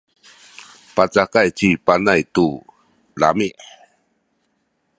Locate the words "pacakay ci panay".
0.95-2.21